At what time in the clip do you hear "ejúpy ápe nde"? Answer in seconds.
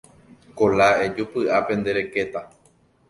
1.05-1.91